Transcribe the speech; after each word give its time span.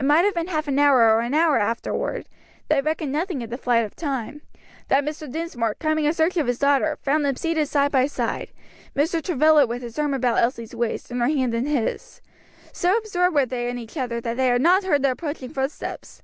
It 0.00 0.04
might 0.06 0.24
have 0.24 0.32
been 0.32 0.46
half 0.46 0.66
an 0.66 0.78
hour 0.78 1.10
or 1.14 1.20
an 1.20 1.34
hour 1.34 1.58
afterward 1.58 2.26
(they 2.70 2.80
reckoned 2.80 3.12
nothing 3.12 3.42
of 3.42 3.50
the 3.50 3.58
flight 3.58 3.84
of 3.84 3.94
time) 3.94 4.40
that 4.88 5.04
Mr. 5.04 5.30
Dinsmore, 5.30 5.74
coming 5.74 6.06
in 6.06 6.14
search 6.14 6.38
of 6.38 6.46
his 6.46 6.58
daughter, 6.58 6.96
found 7.02 7.22
them 7.22 7.36
seated 7.36 7.68
side 7.68 7.92
by 7.92 8.06
side, 8.06 8.48
Mr. 8.96 9.22
Travilla 9.22 9.66
with 9.66 9.82
his 9.82 9.98
arm 9.98 10.14
about 10.14 10.38
Elsie's 10.38 10.74
waist, 10.74 11.10
and 11.10 11.20
her 11.20 11.28
hand 11.28 11.52
in 11.52 11.66
his. 11.66 12.22
So 12.72 12.96
absorbed 12.96 13.34
were 13.34 13.44
they 13.44 13.68
in 13.68 13.76
each 13.76 13.98
other 13.98 14.22
that 14.22 14.38
they 14.38 14.46
had 14.46 14.62
not 14.62 14.84
heard 14.84 15.02
the 15.02 15.10
approaching 15.10 15.50
footsteps. 15.50 16.22